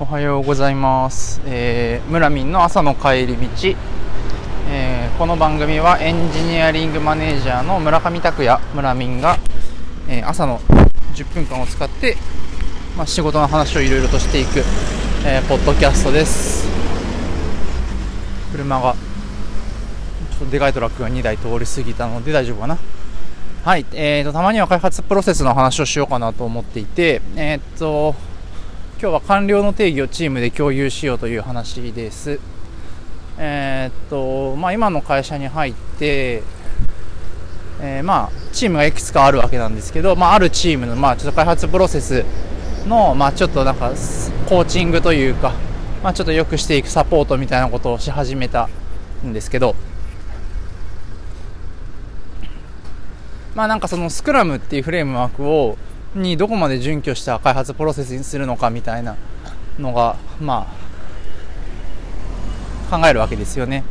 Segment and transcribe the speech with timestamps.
[0.00, 3.42] おはようございます、えー、村民の朝の帰り道、
[4.70, 9.36] えーこの番組はエンジニアリングマネージャーの村上拓也村民が、
[10.08, 10.60] えー朝の
[11.14, 12.16] 10分間を使って、
[12.96, 14.60] まあ、仕事の話をいろいろとしていく、
[15.26, 16.68] えーポッドキャストです。
[18.52, 22.78] 車がちょっとでかいトラックが2台通り過ぎたので大丈夫かな。
[23.64, 28.14] はい、えーと、たまには開発プロセスの話をしようかなと思っていて、えーっと、
[29.00, 32.40] 今日は完了の定義をチームで共有しようという話です。
[33.38, 36.42] えーっと、まあ、今の会社に入って、
[37.80, 42.24] えーまあ、チームがいくつかあるわけなんですけど、まあ、あるチームの、まあ、ちょっと開発プロセス
[42.88, 43.90] の、まあ、ちょっとなんか、
[44.48, 45.52] コーチングというか、
[46.02, 48.68] まあ、ちょっと良くしていくサポートみたいなことをし始めた
[49.24, 49.76] んですけど、
[53.54, 55.78] まあなんかそのスクラムっていうフレームワークを
[56.14, 59.16] にどこまで準拠した開発プロセスにするのかみたいな
[59.78, 60.66] のがま
[62.90, 63.84] あ考えるわけですよね。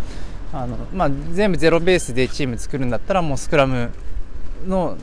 [0.53, 3.91] あのまあ、全部ゼロベースでチーム作るんだったらもうスクラム
[4.65, 4.97] の、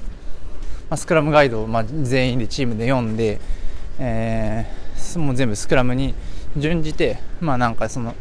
[0.88, 3.40] まあ、スクラムガイドをまあ全員でチームで読んで、
[3.98, 4.84] えー
[5.18, 6.14] もう全部スクラムに
[6.56, 8.14] 準じてまあなんかその、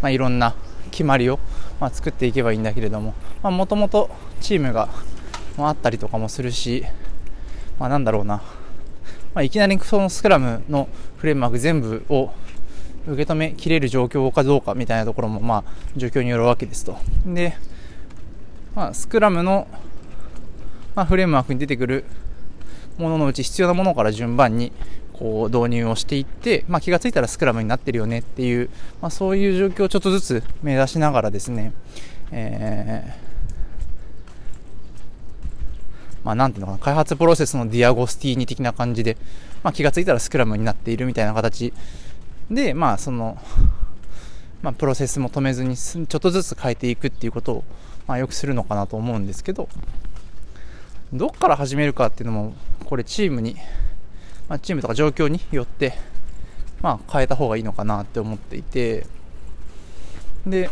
[0.00, 0.54] まあ、いろんな
[0.90, 1.38] 決まりを、
[1.80, 4.88] まあ、作っていけばいいんだけれどももともとチームが
[5.58, 6.84] あったりとかもするし、
[7.78, 8.36] まあ、なんだろうな、
[9.34, 10.88] まあ、いきなりそのスクラムの
[11.18, 12.30] フレームワーク全部を
[13.06, 15.64] 受け止めきれる状況かどうかみたいなところもまあ
[15.96, 16.98] 状況によるわけですと。
[17.26, 17.56] で、
[18.74, 19.68] まあ、スクラムの、
[20.94, 22.04] まあ、フレームワークに出てくる
[22.98, 24.72] もののうち必要なものから順番に
[25.12, 31.72] こう導入をしていって、まあ、気がついたらスクラムになってるよねっていう、まあ、そういう状況をちょっとずつ目指しながらですね、
[32.32, 33.25] えー
[36.26, 39.16] まあ、なんていうのかな、開発プロセスのディアゴスティーニ的な感じで、
[39.62, 41.72] まあ、気がついたらスクラムになっているみたいな形
[42.50, 43.38] で、まあ、その、
[44.60, 47.64] まあ、プロセスも止めずに、ちょっとずつ変えていくっていうことを、
[48.08, 49.68] まあ、よくするのかなと思うんですけど、
[51.12, 52.54] どっから始めるかっていうのも、
[52.86, 53.54] これチームに、
[54.48, 55.94] まあ、チームとか状況によって、
[56.82, 59.06] まあ、変えた方がいいのかなって思っていて、
[60.44, 60.70] で、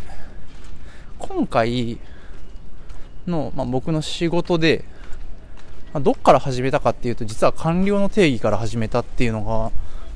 [1.21, 2.01] 今回
[3.29, 4.93] の、まあ、僕の仕事で、
[5.95, 9.71] まあどっから始めたかっていうと、実は完了の定義から始めたっていうのが、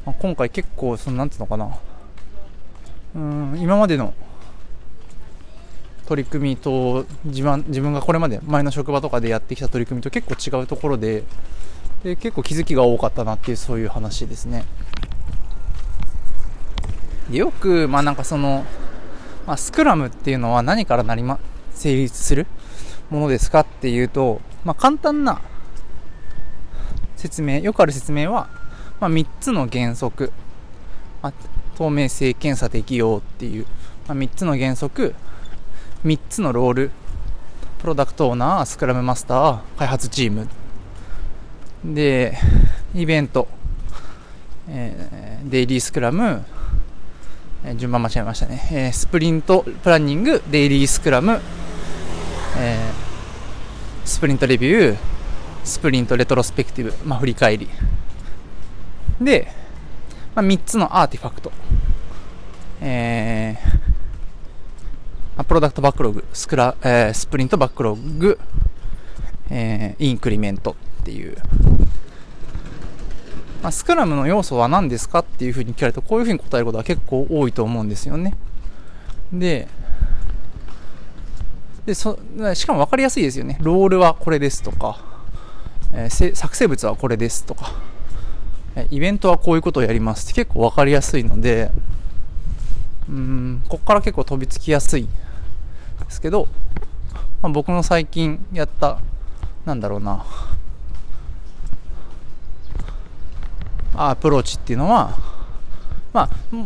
[0.05, 1.79] まあ今回結構、その、なんつうのかな、
[3.15, 4.13] うん、今までの
[6.07, 11.23] 取り組みと自分、自分がこれまで前の職場とかでやってきた取り組みと結構違うところで、
[12.03, 14.65] で結構気づきが多かったなっていう、そういう話ですね。
[17.31, 18.65] でよく、まあなんかその、
[19.47, 21.39] まあ、スクラムっていうのは何からなりま、
[21.73, 22.49] 成立する
[23.11, 25.41] ものですかっていうと、まあ簡単な
[27.19, 28.49] 説明、よくある説明は、
[29.01, 30.33] まあ3つの原則、
[31.21, 31.33] まあ、
[31.77, 33.67] 透明性、検査、適用っていう、
[34.07, 35.15] まあ、3つの原則、
[36.05, 36.91] 3つのロール、
[37.81, 40.49] プロダクトオーナー、スクラムマスター、開発チーム。
[41.85, 42.39] で、
[42.95, 43.49] イベント、
[44.69, 46.45] えーデイリースクラム、
[47.65, 51.41] えー順番間違えましたね、えースプリントプランニング、デイリースクラム、
[52.59, 54.97] えースプリントレビュー、
[55.65, 57.69] スプリントレトロスペクティブ、まあ、振り返り。
[59.21, 59.53] で、
[60.35, 61.53] まあ、3つのアーティファクト。
[62.81, 63.89] えー
[65.39, 68.41] まあプロダクトバックログ、スクラ、えースプリントバックログ、
[69.51, 71.37] えーインクリメントっていう。
[73.63, 78.35] まあ、スクラムの要素は何ですかっていうふうに聞かれると、こういうふうに答えることは結構多いと思うんですよね。
[79.33, 79.69] で、
[81.87, 82.19] でそ
[82.55, 83.59] しかも分かりやすいですよね。
[83.61, 85.01] ロールはこれですとか、
[85.93, 87.73] えー作成物はこれですとか、
[88.77, 91.71] えイベントはこういうことをやりますって結構分かりやすいので、
[93.09, 95.09] うん、ここから結構飛びつきやすいで
[96.11, 96.47] すけど、
[97.43, 99.01] まあ、僕の最近やった、
[99.65, 100.25] なんだろうな、
[103.95, 105.38] アプローチっていうのは、
[106.13, 106.57] まあ、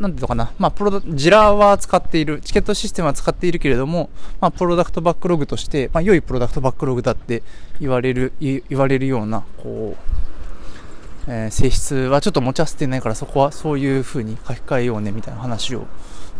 [0.00, 4.10] なんていうのかな、まあ、プロダジラーは使っている、チケットシステムは使っているけれども、
[4.40, 7.42] まあ、プロダクトバックログとして、まあ、良いプロダクトバックログだって
[7.80, 15.86] 言われる、い言われるような、こう、えー性質はちょっと持ち合わせてないから、そこはそういう風に書き換えようね、みたいな話を、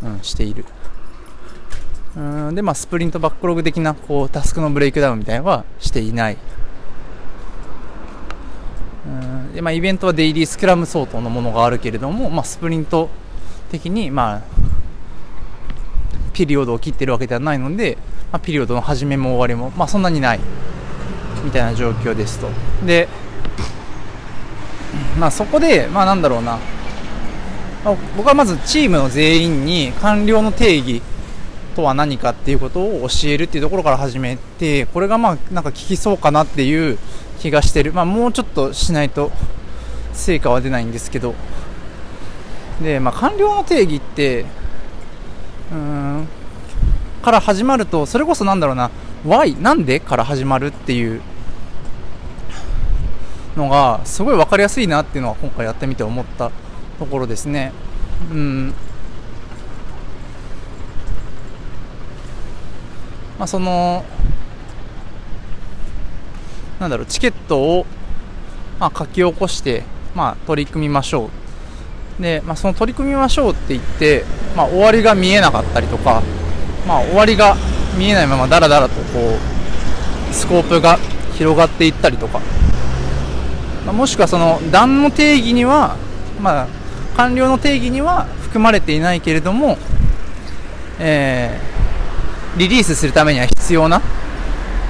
[0.02, 0.64] うん、している。
[2.16, 2.20] う
[2.52, 6.36] んで、まあ、スプリントバックログ的な、こう、タスクのブレイクダウンみたいなのはしていない。
[9.54, 13.10] でまあ、イベントはデイリースクラム相当のものがあるけれども、まあ、スプリント
[13.70, 14.42] 的に、まあ、
[16.32, 17.98] ピリオドを切ってるわけではないので、
[18.32, 20.40] まあ、ピリオドの始めも終わりも、まあ、そんなにない
[21.44, 22.48] みたいな状況ですと。
[22.86, 23.08] で、
[25.18, 26.58] まあ、そこで、まあ、なんだろうな、
[27.84, 31.02] まあ、僕はまずチームの全員に完了の定義
[31.76, 36.98] とは何かっていうことを教えるっていうところから始めてこれがまあなんか効きそうかなっていう
[37.42, 39.32] 気がしてる、まあ、もうちょっとしないと
[40.12, 41.34] 成果は出ないんですけど。
[42.80, 44.46] で、まあ、完了の定義って
[45.72, 46.28] うん
[47.22, 48.90] から始まるとそれこそなんだろうな。
[49.26, 51.20] Why なんでから始まるっていう
[53.56, 56.50] のがすごい分かりやすいなっていうのは今回やってみて思った
[57.00, 57.72] ところですね。
[58.30, 58.68] うん。
[63.38, 64.04] まあ、その
[66.82, 67.86] なんだろうチケットを、
[68.80, 69.84] まあ、書き起こして、
[70.16, 71.30] まあ、取り組みましょ
[72.18, 72.22] う。
[72.22, 74.24] で、まあ、その取り組みましょうって言って、
[74.56, 76.22] まあ、終わりが見えなかったりとか、
[76.88, 77.54] まあ、終わりが
[77.96, 79.02] 見えないままだらだらとこ
[80.30, 80.98] うスコープが
[81.34, 82.40] 広がっていったりとか、
[83.86, 85.96] まあ、もしくはその段の定義には、
[86.40, 86.66] まあ、
[87.16, 89.78] 完了の定義には含まれていないけれども、
[90.98, 94.02] えー、リリースするためには必要な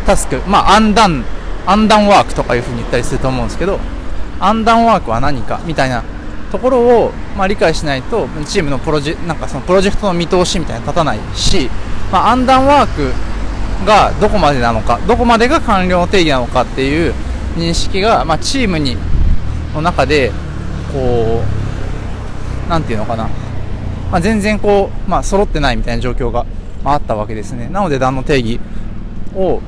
[0.06, 1.24] タスク、まあ、アンダン、
[1.66, 3.78] アンダンワークとかいうふうに言ったりすると思うんですけど、
[4.40, 6.02] アンダンワークは何かみたいな
[6.50, 11.70] ところを、まあ、理解しないと、チームのプロジェなんかそのプロジェクトの見通しみたいな立たないし、
[12.10, 13.12] まあ、アンダンワーク
[13.86, 17.14] がどこまでなのか、どこまでが完了の定義なのかっていう
[17.56, 18.96] 認識が、まあ、チームに
[19.74, 20.30] の中で、
[20.92, 21.42] こ
[22.66, 23.28] う、なんていうのかな、
[24.10, 26.44] まあ、全然こう、まあ、揃ってないみたいな状況が、
[26.84, 27.68] まあ、あったわけですね。
[27.70, 28.60] なので、段の定義
[29.34, 29.60] を、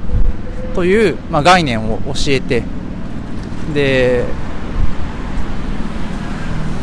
[0.74, 2.62] という、まあ、概念を教えて、
[3.72, 4.24] で、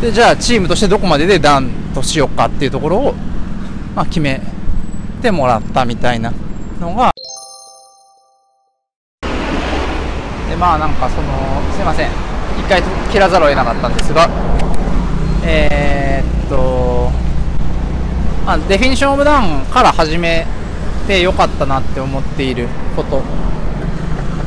[0.02, 3.14] で、じゃあ、チームとしてどこまでで段としようかっていうところを、
[3.96, 4.42] まあ、決め
[5.22, 6.34] てもらったみたいな
[6.80, 7.12] のが、
[10.50, 12.10] で、まあ、なんかその、すいません。
[12.60, 14.30] 一回切らざるを得なかったんですが、
[15.44, 17.12] えー、っと、
[18.46, 20.48] まあ、デフィニッションオブダウンから始め
[21.08, 23.22] てよかったなって思っていること。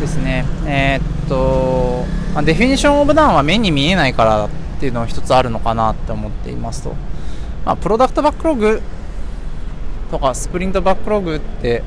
[0.04, 0.44] ですね。
[0.66, 2.04] えー、っと、
[2.34, 4.48] まあ、デフィニションオブダウンは目に見えないからっ
[4.78, 6.94] ていうのは一つあるのかなって思っていますと。
[7.64, 8.82] まあ、プロダクトバックログ
[10.10, 11.82] とかスプリントバックログって、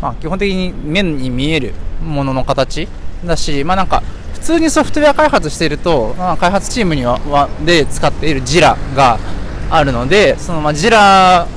[0.00, 1.74] まあ、基本的に目に見える
[2.04, 2.86] ものの形
[3.24, 4.02] だし、まあなんか
[4.34, 9.18] 普通にソフトウェア開発していると、まあ、開発チームにはで使っているジラが
[9.70, 11.48] あるので、そのまあジラ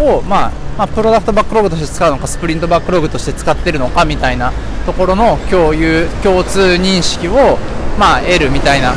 [0.00, 4.52] を、まあ、まあ、プロダクトバックログとして使うのか、スプリントバックログとして使ってるのかみたいな
[4.86, 7.58] ところの共有、共通認識を、
[7.98, 8.94] まあ、得るみたいな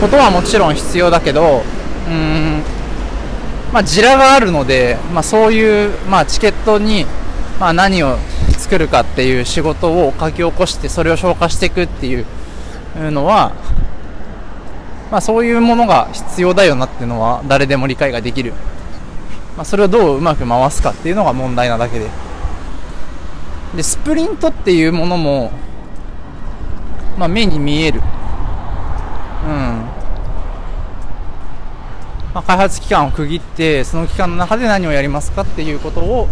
[0.00, 1.62] ことはもちろん必要だけど、
[2.06, 2.62] うーん、
[3.72, 7.06] まあ、ジラがあるので、まあ、そういう、まあ、チケットに、
[7.58, 8.16] まあ、何を
[8.58, 12.26] 作るかっていう仕事を書き起こしてそれを消化していくっていう
[13.10, 13.52] のは、
[15.10, 18.52] まあ、そういうものが必要だよなっていうのは誰でも理解ができる、
[19.58, 22.08] まあ、それをどううまく回すかっていうのが問題なだけで。
[23.74, 25.50] でスプリントっていうものも、
[27.18, 28.00] まあ、目に見える。
[28.00, 28.04] うん。
[32.34, 36.28] まあ、開発期間を区切ってその期間の中で何をやりますかっていうことを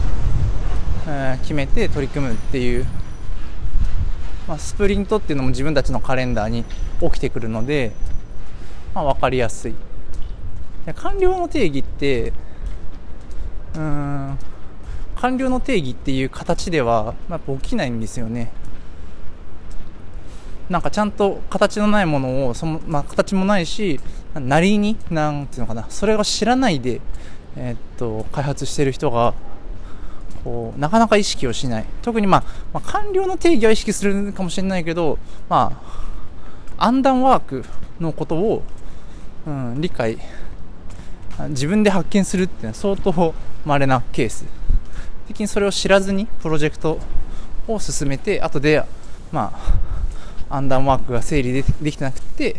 [1.09, 2.87] え決めて取り組むっていう、
[4.47, 6.65] まあ、スプリントっていうのも自分たちのカレンダーに
[7.01, 7.91] 起きてくるので、
[8.95, 9.75] まあ、分かりやすい。
[10.95, 12.33] 完了の定義って
[13.77, 14.39] うん。
[15.17, 18.51] 完了の定義っていう形ではやっぱ起きないんですよね。
[20.69, 24.01] なんかちゃんと形のないものをその、まあ、形もないし
[24.35, 25.87] なりになんていうのかな。
[25.89, 27.01] それを知らないで、
[27.57, 29.35] えー、っと開発してる人が
[30.45, 31.85] こうなかなか意識をしない。
[32.03, 35.19] 特に、まあ、まあ、官僚の定義は意識するかもしれないけど、
[35.49, 35.81] ま
[36.79, 37.65] あ、アンダンワーク
[38.01, 38.63] のことを、
[39.47, 40.19] うん、理解。
[41.51, 43.35] 自分で発見するっていうのは相当
[43.67, 44.47] 稀なケース。
[45.27, 47.01] 的にそれを知らずにプロジェクト
[47.67, 48.85] を進めて後で、
[49.33, 49.53] ま
[50.49, 52.57] あ、アンダンワークが整理でできてなくて、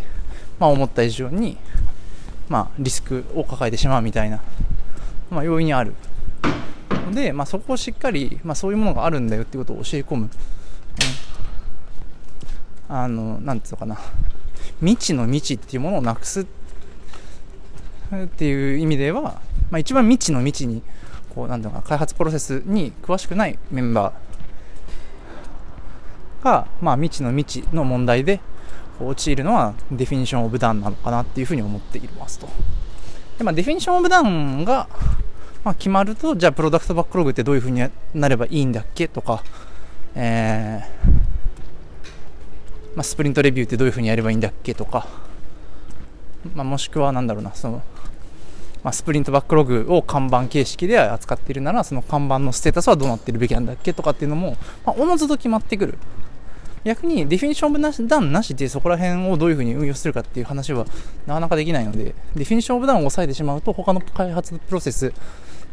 [0.60, 1.58] まあ、思った以上に、
[2.50, 4.42] まあ、リスクを抱えてしまうみたいな、
[5.32, 5.94] まあ、要因にある。
[7.08, 10.30] ので、まあ、そこをしっかり、まあ、そういうものがあるんだよっていうことを教え込む、
[12.90, 13.98] うん、あのなんていうのかな。
[14.80, 16.46] 未知の未知っていうものをなくすっ
[18.28, 20.82] ていう意味では、まあ、一番未知の未知に
[21.34, 28.40] こうなんていう開発プロセスに詳しくないメンバーが、まあ、未知の未知の問題で
[29.00, 32.48] 陥るのはデフィニションオブダウンなのかなっていうふうに思っていますと。
[33.38, 34.88] でまあ、デフィニションオブダウンが
[35.68, 39.44] まあ、決まると、じゃあプロダクトバックログってどういう風になればいいんだっけとか、
[40.16, 41.12] えー、
[42.96, 45.06] まあ、スプリントレビューってどういう風にやればいいんだっけとか、
[46.56, 47.84] まあ、もしくはなんだろうな、その、
[48.84, 55.98] まあ、スプリントバックログを看板形式で扱っているならその看板のステータスはどうなってるべきなんだっけとかっていうのも、まあ、おのずと決まってくる。
[56.84, 60.86] 逆に Definition of Done なしでそこら辺をどういうふうに運用するかっていう話は
[61.26, 65.12] なかなかできないので Definition of Done を抑えてしまうと他の開発プロセス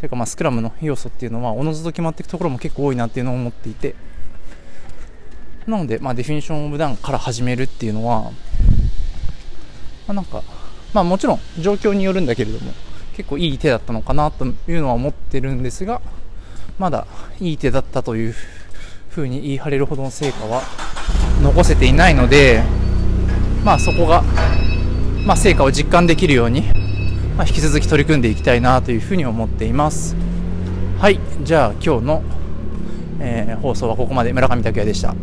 [0.00, 3.94] というかまあスクラムの要素っていうのはおのずと決まっていくところも結構多いなっていうのを思っていて。
[5.66, 8.30] なので、まあ、ディフィニッションオブダウンから始めるっていうのは、ま
[10.08, 10.42] あ、なんか、
[10.92, 12.73] まあもちろん状況によるんだけれども
[13.16, 16.00] 結構いい手だったのかなというのは思ってるんですが
[16.78, 17.06] まだ
[17.40, 18.35] いい手だったという
[19.11, 20.62] ふうに言い張れるほどの成果は
[21.42, 22.62] 残せていないので
[23.64, 24.23] まあそこが、
[25.25, 26.62] まあ、成果を実感できるように、
[27.37, 30.16] まあ、引き続き取り組んでいきたいなというふうに思っています。
[30.99, 32.23] はいじゃあ今日の、
[33.21, 34.33] えー、放送はここまで。
[34.33, 35.14] 村上拓也でした。